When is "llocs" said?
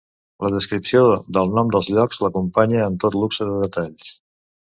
1.97-2.19